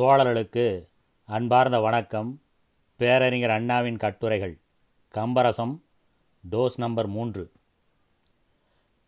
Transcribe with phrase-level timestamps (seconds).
[0.00, 0.88] தோழர்களுக்கு
[1.24, 2.40] அன்பார்ந்த வணக்கம்.
[2.96, 4.58] பேரறிஞர் அண்ணாவின் கட்டுரைகள்.
[5.14, 5.80] கம்பரசம்
[6.50, 7.52] டோஸ் நம்பர் மூன்று.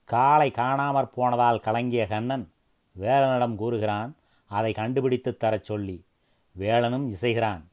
[0.05, 2.53] காளை காணாமற் போனதால் கலங்கிய கண்ணன்
[3.01, 6.05] வேலனிடம் கூறுகிறான் அதை கண்டுபிடித்து தரச் சொல்லி
[6.59, 7.65] வேலனும் இசைகிறான்.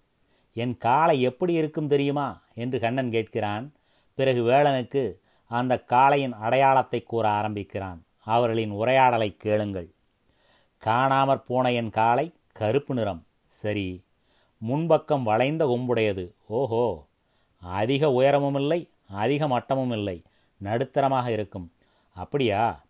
[0.53, 2.41] என் காளை எப்படி இருக்கும் தெரியுமா?
[2.53, 3.71] என்று கண்ணன் கேட்கிறான்.
[4.13, 5.15] பிறகு வேலனுக்கு
[5.47, 8.05] அந்த காளையின் அடையாளத்தை கூற ஆரம்பிக்கிறான்.
[8.23, 9.93] அவர்களின் உரையாடலை கேளுங்கள்.
[10.83, 13.25] காணாமற் போன என் காளை கருப்பு நிறம்.
[13.47, 14.03] சரி.
[14.67, 17.05] முன்பக்கம் வளைந்த கொம்புடையது ஓஹோ.
[17.59, 20.23] அதிக உயரமும் இல்லை அதிக மட்டமும் இல்லை
[20.63, 21.71] நடுத்தரமாக இருக்கும்.
[22.13, 22.83] அப்படியா?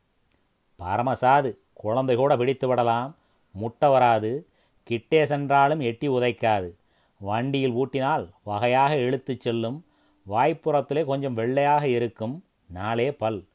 [0.76, 3.16] பரமசாது குழந்தை கூட பிடித்து விடலாம்.
[3.52, 4.48] முட்டை வராது.
[4.84, 6.74] கிட்டே சென்றாலும் எட்டி உதைக்காது.
[7.20, 9.86] வண்டியில் ஊட்டினால் வகையாக இழுத்துச் செல்லும்.
[10.30, 12.44] வாய்ப்புறத்திலே கொஞ்சம் வெள்ளையாக இருக்கும்.
[12.66, 13.46] நாளே பல்.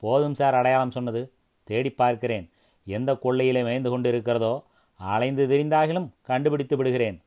[0.00, 1.32] போதும் சார் அடையாளம் சொன்னது.
[1.64, 2.50] தேடி பார்க்கிறேன்.
[2.84, 4.62] எந்த கொள்ளையிலே மேய்ந்து கொண்டு இருக்கிறதோ
[4.94, 7.22] அலைந்து தெரிந்தாகிலும் கண்டுபிடித்து விடுகிறேன்.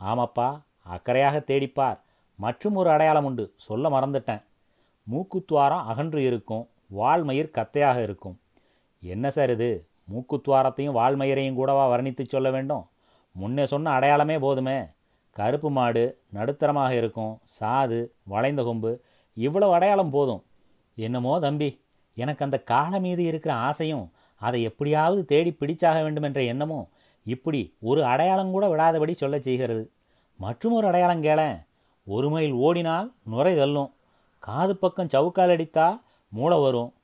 [0.00, 0.62] ஆமாப்பா
[0.94, 1.98] அக்கறையாக தேடிப்பார்.
[2.36, 3.52] மற்றும் ஒரு அடையாளம் உண்டு.
[3.56, 4.42] சொல்ல மறந்துட்டேன்.
[5.12, 6.68] மூக்குத்துவாரம் அகன்று இருக்கும்.
[6.98, 8.40] வால்மயிர் கத்தையாக இருக்கும்.
[9.00, 9.86] என்ன சார் இது?
[10.14, 12.88] மூக்குத்துவாரத்தையும் வால்மயிரையும் கூடவா வர்ணித்து சொல்ல வேண்டும்?
[13.32, 14.84] முன்னே சொன்ன அடையாளமே போதுமே.
[15.30, 17.40] கருப்பு மாடு நடுத்தரமாக இருக்கும்.
[17.60, 19.00] சாது வளைந்த கொம்பு.
[19.34, 20.44] இவ்வளவு அடையாளம் போதும்.
[20.94, 21.82] என்னமோ தம்பி
[22.14, 26.88] எனக்கு அந்த காலம் மீது இருக்கிற ஆசையும் அதை எப்படியாவது தேடி பிடிச்சாக வேண்டும் என்ற எண்ணமும்
[27.24, 29.90] இப்படி ஒரு அடையாளம் கூட விடாதபடி சொல்லச் செய்கிறது.
[30.36, 31.66] மற்றும் ஒரு அடையாளம் கேளேன்.
[32.04, 33.94] ஒரு மைல் ஓடினால் நுரை தள்ளும்.
[34.38, 36.94] காது பக்கம் சவுக்கால் அடித்தா மூளை வரும்.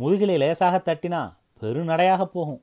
[0.00, 2.62] முதுகிலை லேசாக தட்டினா பெருநடையாக போகும்.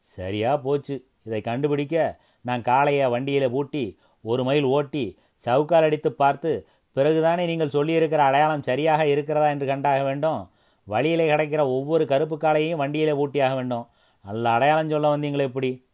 [0.00, 1.06] சரியா போச்சு.
[1.22, 8.16] இதை கண்டுபிடிக்க நான் காளையை வண்டியில் பூட்டி ஒரு மைல் ஓட்டி சவுக்கால் அடித்து பார்த்து பிறகுதானே நீங்கள் சொல்லியிருக்கிற
[8.16, 10.50] அடையாளம் சரியாக இருக்கிறதா என்று கண்டாக வேண்டும்.
[10.84, 13.88] வழியிலே கிடைக்கிற ஒவ்வொரு கருப்பு காளையையும் வண்டியில் பூட்டியாக வேண்டும்.
[14.22, 15.85] நல்ல அடையாளம் சொல்ல வந்தீங்களே எப்படி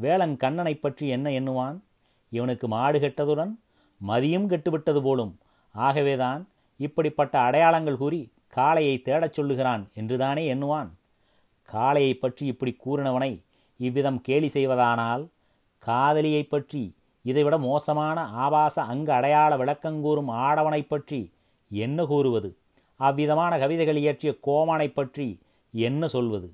[0.00, 1.76] வேளன் கண்ணனை பற்றி என்ன எண்ணுவான்?
[2.32, 3.52] இவனுக்கு மாடு கெட்டதுடன்
[4.00, 5.32] மதியம் கெட்டுவிட்டது போலும்.
[5.74, 6.42] ஆகவேதான்
[6.80, 8.20] இப்படிப்பட்ட அடையாளங்கள் கூறி
[8.56, 10.90] காளையை தேடச் சொல்லுகிறான் என்றுதானே எண்ணுவான்?
[11.68, 13.32] காளையை பற்றி இப்படி கூறினவனை
[13.80, 15.24] இவ்விதம் கேலி செய்வதானால்
[15.82, 16.82] காதலியை பற்றி
[17.24, 21.20] இதைவிட மோசமான ஆபாச அங்கு அடையாள விளக்கங்கூறும் ஆடவனைப் பற்றி
[21.70, 22.50] என்ன கூறுவது?
[23.00, 25.26] அவ்விதமான கவிதைகள் இயற்றிய கோமானை பற்றி
[25.74, 26.48] என்ன சொல்வது?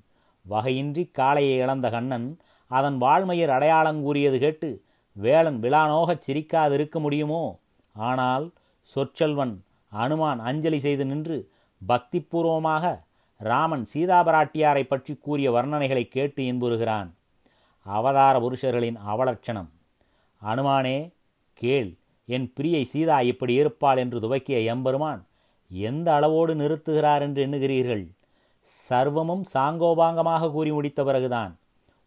[0.45, 2.27] வகையின்றி காளையை இழந்த கண்ணன்
[2.71, 4.69] அதன் வாழ்மையர் அடையாளம் கூறியது கேட்டு
[5.15, 7.59] வேளன் விழானோகச் சிரிக்காதிருக்க முடியுமோ?
[7.95, 11.49] ஆனால் சொற்செல்வன் அனுமான் அஞ்சலி செய்து நின்று
[11.87, 12.85] பக்திபூர்வமாக
[13.37, 17.09] ராமன் சீதாபராட்டியாரை பற்றி கூறிய வர்ணனைகளை கேட்டு இன்புறுகிறான்.
[17.85, 19.69] அவதார புருஷர்களின் அவலட்சணம்.
[20.41, 20.97] அனுமானே
[21.53, 21.91] கேள்
[22.25, 25.21] என் பிரியை சீதா இப்படி இருப்பாள் என்று துவக்கிய எம்பெருமான்
[25.71, 28.05] எந்த அளவோடு நிறுத்துகிறார் என்று எண்ணுகிறீர்கள்?
[28.89, 31.53] சர்வமும் சாங்கோபாங்கமாக கூறி முடித்த பிறகுதான்.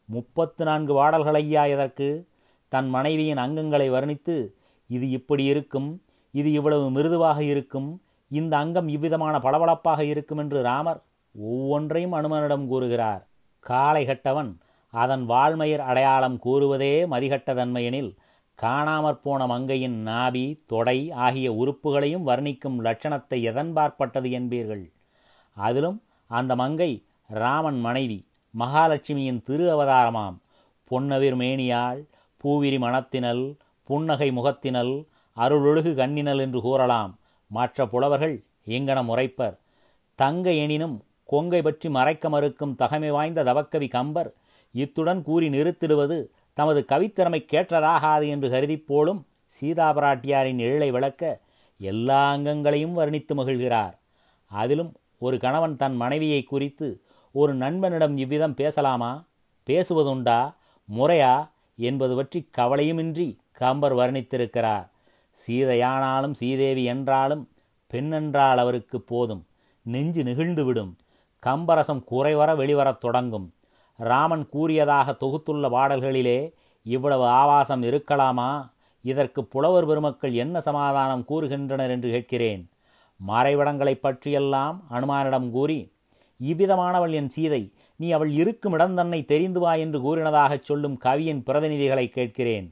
[0.08, 2.28] முப்பத்து நான்கு வாடல்கள் ஐயா இதற்கு
[2.69, 4.36] தன் மனைவியின் அங்கங்களை வர்ணித்து
[4.86, 11.00] இது இப்படி இருக்கும் இது இவ்வளவு மிருதுவாக இருக்கும் இந்த அங்கம் இவ்விதமான பளபளப்பாக இருக்கும் என்று ராமர்
[11.34, 13.22] ஒவ்வொன்றையும் அனுமனிடம் கூறுகிறார்.
[13.60, 14.50] காளை கட்டவன்
[14.91, 18.10] அதன் வாழ்மயிர் அடையாளம் கூறுவதே மதிகட்டதன்மையெனில்
[18.62, 24.84] காணாமற் போன மங்கையின் நாபி தொடை ஆகிய உறுப்புகளையும் வர்ணிக்கும் லட்சணத்தை எதன் பார்ப்பட்டது என்பீர்கள்?
[25.56, 25.98] அதிலும்
[26.30, 26.90] அந்த மங்கை
[27.30, 28.19] ராமன் மனைவி
[28.54, 30.36] மகாலட்சுமியின் திரு அவதாரமாம்.
[30.91, 32.00] பொன்னவிர் மேனியாள்
[32.36, 33.44] பூவிரி மணத்தினல்
[33.88, 34.94] புன்னகை முகத்தினல்
[35.36, 37.12] அருளொழுகு கண்ணினல் என்று கூறலாம்.
[37.50, 39.56] மற்ற புலவர்கள் எங்கனம் உரைப்பர்
[40.19, 44.31] தங்க எனினும் கொங்கை பற்றி மறைக்க மறுக்கும் தகமை வாய்ந்த தவக்கவி கம்பர்
[44.75, 46.19] இத்துடன் கூறி நிறுத்திடுவது
[46.54, 49.20] தமது கவித்திறமை கேட்டதாகாது என்று கருதிப்போலும்
[49.56, 51.22] சீதாபராட்டியாரின் எழிலை விளக்க
[51.81, 53.94] எல்லா அங்கங்களையும் வர்ணித்து மகிழ்கிறார்.
[54.50, 56.88] அதிலும் ஒரு கணவன் தன் மனைவியை குறித்து
[57.33, 59.25] ஒரு நண்பனிடம் இவ்விதம் பேசலாமா?
[59.71, 60.55] பேசுவதுண்டா?
[60.97, 61.49] முறையா?
[61.77, 64.89] என்பது பற்றி கவலையுமின்றி கம்பர் வர்ணித்திருக்கிறார்.
[65.47, 67.49] சீதையானாலும் சீதேவி என்றாலும்
[67.93, 69.47] பெண்ணென்றால் அவருக்கு போதும்.
[69.83, 70.93] நெஞ்சு நெகிழ்ந்துவிடும்.
[71.47, 73.53] கம்பரசம் குறைவர வெளிவரத் தொடங்கும்.
[73.97, 76.53] ராமன் கூறியதாக தொகுத்துள்ள பாடல்களிலே
[76.83, 78.70] இவ்வளவு ஆவாசம் இருக்கலாமா?
[79.02, 82.70] இதற்கு புலவர் பெருமக்கள் என்ன சமாதானம் கூறுகின்றனர் என்று கேட்கிறேன்.
[83.29, 85.93] மறைவிடங்களைப் பற்றியெல்லாம் அனுமானிடம் கூறி
[86.40, 87.62] இவ்விதமானவள் என் சீதை.
[87.96, 92.67] நீ அவள் இருக்கும் இடம் தன்னை தெரிந்து வா என்று கூறினதாகச் சொல்லும் கவியின் பிரதிநிதிகளை கேட்கிறேன்.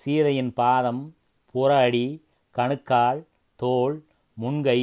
[0.00, 1.02] சீதையின் பாதம்
[1.54, 2.06] புற அடி
[2.50, 3.20] கணுக்கால்
[3.56, 3.96] தோல்
[4.36, 4.80] முன்கை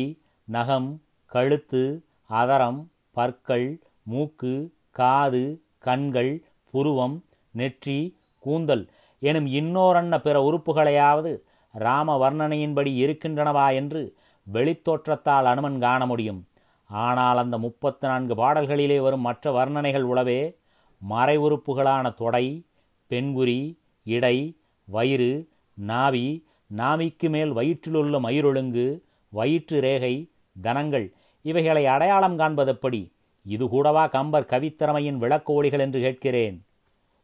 [0.48, 0.90] நகம்
[1.32, 1.84] கழுத்து
[2.30, 2.80] அதரம்
[3.12, 3.68] பற்கள்
[4.04, 4.54] மூக்கு
[4.92, 5.44] காது
[5.80, 6.34] கண்கள்
[6.74, 7.18] புருவம்
[7.54, 8.00] நெற்றி
[8.44, 8.86] கூந்தல்
[9.22, 11.32] எனும் இன்னோரன்ன பிற உறுப்புகளையாவது
[11.74, 14.02] ராம வர்ணனையின்படி இருக்கின்றனவா என்று
[14.48, 16.42] வெளித்தோற்றத்தால் அனுமன் காண முடியும்.
[16.86, 20.56] ஆனால் அந்த முப்பத்து நான்கு பாடல்களிலே வரும் மற்ற வர்ணனைகள் உளவே
[21.00, 22.66] மறை உறுப்புகளான தொடை
[23.10, 26.46] பெண்குறி இடை வயிறு நாவி
[26.76, 30.30] நாவிக்கு மேல் வயிற்றிலுள்ள மயிரொழுங்கு வயிற்று ரேகை
[30.62, 33.12] தனங்கள் இவைகளை அடையாளம் காண்பதெப்படி
[33.46, 36.66] இது கூடவா கம்பர் கவித்திறமையின் விளக்க ஒளிகள் என்று கேட்கிறேன்.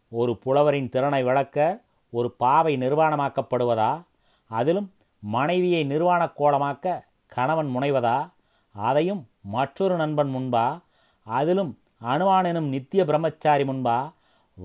[0.09, 4.03] ஒரு புலவரின் திறனை விளக்க ஒரு பாவை நிர்வாணமாக்கப்படுவதா?
[4.47, 8.29] அதிலும் மனைவியை நிர்வாணக் கோலமாக்க கணவன் முனைவதா?
[8.71, 10.81] அதையும் மற்றொரு நண்பன் முன்பா
[11.23, 14.11] அதிலும் அணுவான் எனும் நித்திய பிரம்மச்சாரி முன்பா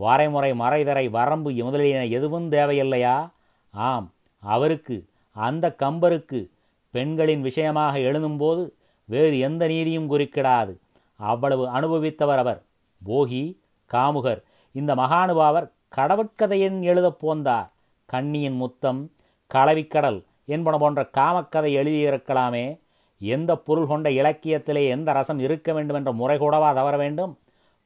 [0.00, 3.30] வரைமுறை மறைதரை வரம்பு முதலியன எதுவும் தேவையில்லையா?
[3.70, 6.48] ஆம் அவருக்கு அந்த கம்பருக்கு
[6.90, 8.70] பெண்களின் விஷயமாக எழுதும்போது
[9.04, 10.78] வேறு எந்த நீதியும் குறிக்கிடாது.
[11.16, 12.62] அவ்வளவு அனுபவித்தவர் அவர்.
[13.06, 13.58] போகி
[13.92, 14.42] காமுகர்
[14.72, 17.72] இந்த மகானுபாவர் கடவுட்கதையின் எழுதப் போந்தார்.
[18.06, 19.12] கண்ணியின் முத்தம்
[19.54, 22.82] களவிக்கடல் என்பன போன்ற காமக்கதை எழுதியிருக்கலாமே.
[23.24, 27.38] எந்த பொருள் கொண்ட இலக்கியத்திலே எந்த ரசம் இருக்க வேண்டும் என்ற முறை கூடவா தவற வேண்டும்?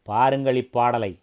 [0.02, 1.20] பாருங்கள் இப்பாடலை.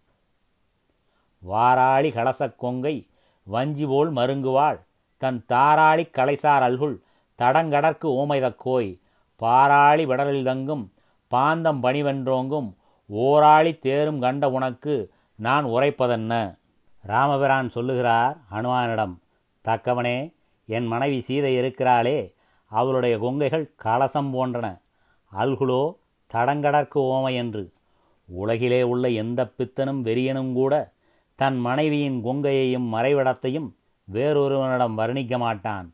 [1.40, 3.08] வாராளி கலசக் கொங்கை
[3.44, 4.80] வஞ்சி போல் மருங்குவாள்
[5.18, 6.96] தன் தாராளி கலைசார் அல்குள்
[7.38, 9.00] தடங்கடற்கு ஓமைதக்கோய்
[9.36, 10.94] பாராளி விடலில் தங்கும்
[11.32, 12.70] பாந்தம் பணிவென்றோங்கும்
[13.06, 14.94] ஓராளி தேரும் கண்ட உனக்கு
[15.36, 16.34] நான் உரைப்பதென்ன?
[17.04, 19.16] ராமபிரான் சொல்லுகிறார் ஹனுமானிடம்
[19.66, 20.34] தக்கவனே
[20.66, 22.35] என் மனைவி சீதை இருக்கிறாளே
[22.80, 24.68] அவளுடைய கொங்கைகள் கலசம் போன்றன.
[25.40, 25.82] அல்குலோ
[26.34, 27.64] தடங்கடற்கு ஓமை என்று.
[28.26, 30.74] உலகிலே உள்ள எந்த பித்தனும் வெறியனும் கூட
[31.36, 33.70] தன் மனைவியின் கொங்கையையும் மறைவிடத்தையும்
[34.14, 35.88] வேறொருவனிடம் வர்ணிக்க மாட்டான்.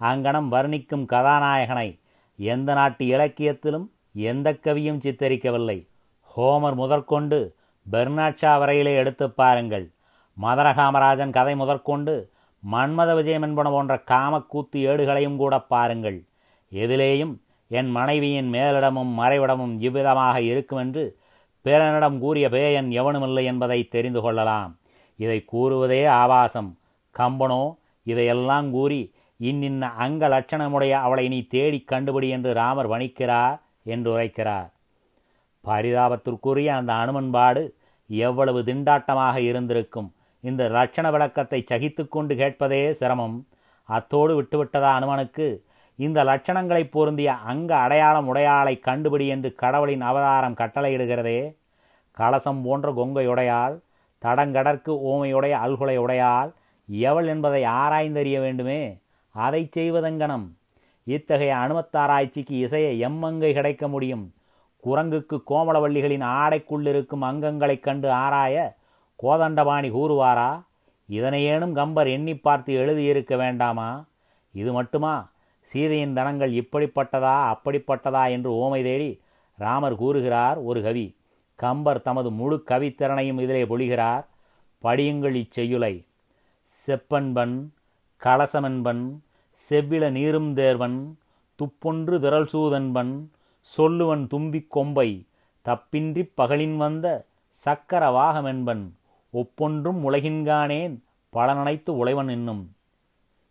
[0.00, 1.88] அங்கனம் வர்ணிக்கும் கதாநாயகனை
[2.36, 3.86] எந்த நாட்டு இலக்கியத்திலும்
[4.28, 5.78] எந்த கவியும் சித்தரிக்கவில்லை.
[6.36, 7.38] ஹோமர் முதற்கொண்டு
[7.92, 9.86] பெர்னாட்ஷா வரையிலே எடுத்து பாருங்கள்.
[10.42, 12.14] மதரகாமராஜன் கதை முதற்கொண்டு
[12.72, 16.24] மன்மத விஜயம் என்பன போன்ற காமக்கூத்து ஏடுகளையும் கூட பாருங்கள்.
[16.72, 17.34] எதிலேயும்
[17.68, 21.18] என் மனைவியின் மேலிடமும் மறைவிடமும் இவ்விதமாக இருக்குமென்று
[21.64, 24.78] பிறனிடம் கூறிய பேயன் எவனுமில்லை என்பதை தெரிந்து கொள்ளலாம்.
[25.16, 26.78] இதை கூறுவதே ஆபாசம்.
[27.18, 34.68] கம்பனோ இதையெல்லாம் கூறி இன்னின்ன அங்க லட்சணமுடைய அவளை நீ தேடிக் கண்டுபிடி என்று ராமர் வணிக்கிறார் என்று உரைக்கிறார்.
[35.64, 37.76] பரிதாபத்திற்குரிய அந்த அனுமன்பாடு
[38.06, 40.14] எவ்வளவு திண்டாட்டமாக இருந்திருக்கும்.
[40.46, 43.46] இந்த லட்சண விளக்கத்தை சகித்து கொண்டு கேட்பதே சிரமம்.
[43.84, 45.60] அத்தோடு விட்டுவிட்டதா அனுமனுக்கு?
[45.94, 51.56] இந்த லட்சணங்களை பொருந்திய அங்க அடையாளம் உடையாளை கண்டுபிடி என்று கடவுளின் அவதாரம் கட்டளையிடுகிறதே.
[52.10, 53.80] கலசம் போன்ற கொங்கையுடையாள்
[54.24, 56.52] தடங்கடற்கு ஓமையுடைய அல்குலை உடையாள்
[56.90, 58.98] எவள் என்பதை ஆராய்ந்தறிய வேண்டுமே?
[59.30, 60.46] அதை செய்வதெங்கனம்?
[61.04, 64.32] இத்தகைய அனுமத்தாராய்ச்சிக்கு இசைய எம்மங்கை கிடைக்க முடியும்.
[64.86, 68.75] குரங்குக்கு கோமளவள்ளிகளின் ஆடைக்குள்ளிருக்கும் அங்கங்களைக் கண்டு ஆராய
[69.22, 70.62] கோதண்டபாணி கூறுவாரா?
[71.08, 74.04] இதனையேனும் கம்பர் எண்ணி பார்த்து எழுதியிருக்க வேண்டாமா?
[74.52, 75.30] இது மட்டுமா?
[75.62, 79.20] சீதையின் தனங்கள் இப்படிப்பட்டதா அப்படிப்பட்டதா என்று ஓமை தேடி
[79.56, 81.16] ராமர் கூறுகிறார் ஒரு கவி.
[81.56, 84.24] கம்பர் தமது முழு கவித்திறனையும் இதிலே பொழிகிறார்.
[84.82, 86.04] படியுங்கள் இச்செய்யுலை
[86.86, 87.68] செப்பன்பன்
[88.22, 89.18] கலசமென்பன்
[89.70, 91.18] செவ்வில நீரும் தேர்வன்
[91.58, 93.30] துப்பொன்று திரள் சூதன்பன்
[93.60, 95.26] சொல்லுவன் தும்பிக் கொம்பை
[95.64, 98.90] தப்பின்றிப் பகலின் வந்த சக்கர வாகமென்பன்.
[99.32, 101.02] ஒப்பொன்றும் உலகின்கானேன்
[101.32, 102.74] பலனனைத்து உழைவன் என்னும்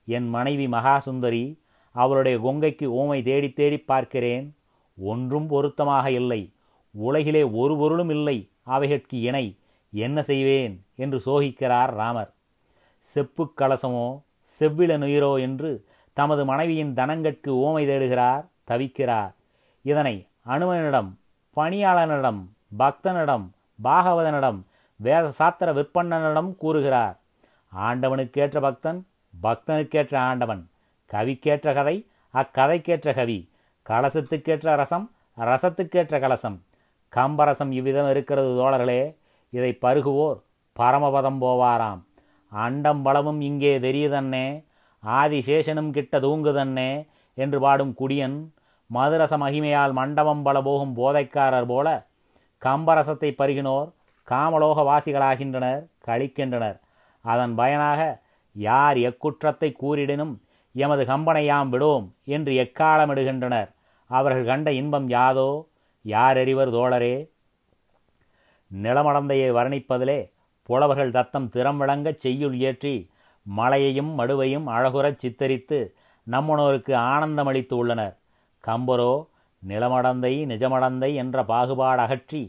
[0.05, 1.59] என் மனைவி மகாசுந்தரி
[1.91, 4.55] அவளுடைய கொங்கைக்கு ஓமை தேடி தேடி பார்க்கிறேன்.
[4.97, 6.53] ஒன்றும் பொருத்தமாக இல்லை.
[6.91, 8.49] உலகிலே ஒரு பொருளும் இல்லை.
[8.67, 9.57] அவைகட்கு இணை.
[9.91, 10.85] என்ன செய்வேன்?
[10.95, 12.33] என்று சோகிக்கிறார் ராமர்.
[12.99, 14.21] செப்புக் கலசமோ
[14.59, 19.33] செவ்வில நுயிரோ என்று தமது மனைவியின் தனங்கட்கு ஓமை தேடுகிறார் தவிக்கிறார்.
[19.81, 21.15] இதனை அனுமனிடம்
[21.55, 22.41] பணியாளனிடம்
[22.79, 23.49] பக்தனிடம்
[23.83, 24.63] பாகவதனிடம்
[24.99, 27.15] வேத சாத்திர விற்பன்னனிடம் கூறுகிறார்.
[27.71, 28.99] ஆண்டவனுக்கேற்ற பக்தன்
[29.33, 30.63] பக்தனுக்கேற்ற ஆண்டவன்.
[31.11, 31.95] கவிக்கேற்ற கதை
[32.33, 33.37] அக்கதைக்கேற்ற கவி.
[33.85, 36.57] கலசத்துக்கேற்ற ரசம் ரசத்துக்கேற்ற கலசம்.
[37.13, 39.01] கம்பரசம் இவ்விதம் இருக்கிறது தோழர்களே
[39.53, 40.39] இதை பருகுவோர்
[40.75, 42.01] பரமபதம் போவாராம்.
[42.51, 44.47] அண்டம் பலமும் இங்கே தெரியுதன்னே
[45.03, 46.91] ஆதிசேஷனும் கிட்ட தூங்குதன்னே
[47.37, 48.37] என்று பாடும் குடியன்
[48.89, 51.87] மதுரச மகிமையால் மண்டபம் பல போகும் போதைக்காரர் போல
[52.61, 53.89] கம்பரசத்தை பருகினோர்
[54.27, 56.77] காமலோக வாசிகளாகின்றனர் கழிக்கின்றனர்
[57.25, 58.01] அதன் பயனாக
[58.55, 60.33] யார் எக்குற்றத்தை கூறிடினும்
[60.75, 63.69] எமது கம்பனை யாம் விடோம் என்று எக்காலமிடுகின்றனர்.
[64.09, 65.49] அவர்கள் கண்ட இன்பம் யாதோ?
[66.05, 67.15] யார் அறிவர் தோழரே?
[68.71, 70.19] நிலமடந்தையை வர்ணிப்பதிலே
[70.69, 72.95] புலவர்கள் தத்தம் திறம் விளங்கச் செய்யுள் இயற்றி
[73.45, 75.79] மலையையும் மடுவையும் அழகுறச் சித்தரித்து
[76.27, 78.15] நம்முனோருக்கு ஆனந்தமளித்து உள்ளனர்
[78.63, 79.13] கம்பரோ
[79.63, 82.41] நிலமடந்தை நிஜமடந்தை என்ற பாகுபாடு அகற்றி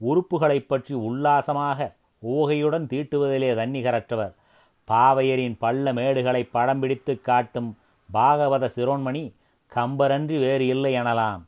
[0.00, 1.94] உறுப்புகளைப் பற்றி உல்லாசமாக
[2.28, 4.34] ஊகையுடன் தீட்டுவதிலே தன்னிகரற்றவர்.
[4.88, 7.78] பாவையரின் பள்ள மேடுகளை படம் பிடித்து காட்டும்
[8.14, 9.34] பாகவத சிரோன்மணி
[9.74, 11.42] கம்பரன்றி வேறு இல்லை எனலாம்.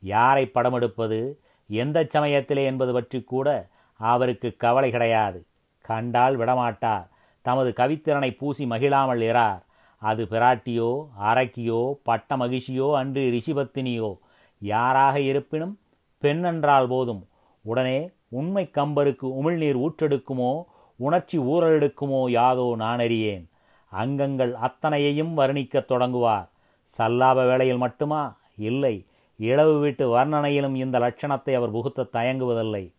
[0.00, 1.34] யாரை படமெடுப்பது
[1.68, 5.46] எந்த சமயத்திலே என்பது பற்றி கூட அவருக்கு கவலை கிடையாது.
[5.80, 7.06] கண்டால் விடமாட்டார்.
[7.42, 9.62] தமது கவித்திறனை பூசி மகிழாமல் இறார்.
[9.98, 14.18] அது பிராட்டியோ அரக்கியோ பட்ட மகிழ்ச்சியோ அன்று ரிஷிபத்தினியோ.
[14.58, 15.78] யாராக இருப்பினும்
[16.22, 17.28] பெண்ணென்றால் போதும்.
[17.66, 20.62] உடனே உண்மை கம்பருக்கு உமிழ்நீர் ஊற்றெடுக்குமோ
[20.96, 23.44] உணர்ச்சி ஊறலெடுக்குமோ யாதோ நானறியேன்
[23.90, 26.50] அங்கங்கள் அத்தனையையும் வர்ணிக்கத் தொடங்குவார்.
[26.98, 28.36] சல்லாப வேளையில் மட்டுமா?
[28.56, 29.06] இல்லை.
[29.38, 32.92] இளவு வீட்டு வர்ணனையிலும் இந்த லட்சணத்தை அவர் புகுத்த தயங்குவதில்லை.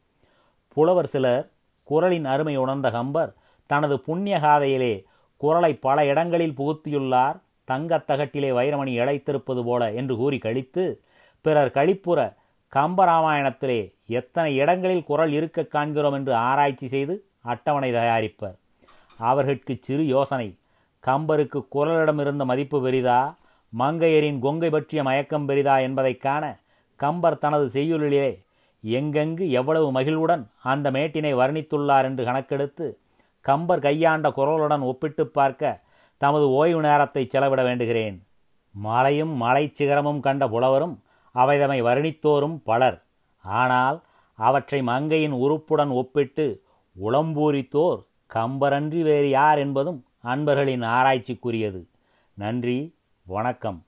[0.74, 1.50] புலவர் சிலர்
[1.84, 3.34] குரலின் அருமை உணர்ந்த கம்பர்
[3.66, 5.06] தனது புண்ணிய காதையிலே
[5.38, 7.42] குரலை பல இடங்களில் புகுத்தியுள்ளார்.
[7.64, 11.02] தங்கத் தகட்டிலே வைரமணி இழைத்திருப்பது போல என்று கூறி கழித்து
[11.42, 12.36] பிறர் கழிப்புற
[12.76, 18.56] கம்பராமாயணத்திலே எத்தனை இடங்களில் குரல் இருக்க காண்கிறோம் என்று ஆராய்ச்சி செய்து அட்டவணை தயாரிப்பர்.
[19.18, 20.58] அவர்களுக்கு சிறு யோசனை
[21.08, 23.36] கம்பருக்கு குரலிடம் இருந்த மதிப்பு பெரிதா
[23.80, 26.60] மங்கையரின் கொங்கை பற்றிய மயக்கம் பெரிதா என்பதைக் காண
[26.96, 28.46] கம்பர் தனது செய்யுளிலே
[28.86, 32.98] எங்கெங்கு எவ்வளவு மகிழ்வுடன் அந்த மேட்டினை வர்ணித்துள்ளார் என்று கணக்கெடுத்து
[33.42, 35.80] கம்பர் கையாண்ட குரலுடன் ஒப்பிட்டு பார்க்க
[36.18, 38.22] தமது ஓய்வு நேரத்தை செலவிட வேண்டுகிறேன்.
[38.72, 41.02] மலையும் மலை சிகரமும் கண்ட புலவரும்
[41.38, 43.00] அவைதமை வர்ணித்தோரும் பலர்.
[43.44, 43.98] ஆனால்
[44.40, 46.46] அவற்றை மங்கையின் உறுப்புடன் ஒப்பிட்டு
[46.96, 48.00] உளம்பூரித்தோர்
[48.34, 51.82] கம்பரன்றி வேறு யார் என்பதும் அன்பர்களின் ஆராய்ச்சிக்குரியது.
[52.34, 53.80] நன்றி வணக்கம்.